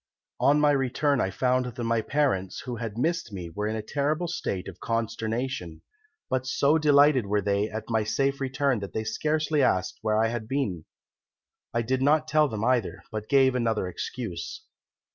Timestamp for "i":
1.21-1.29, 10.17-10.29, 11.71-11.83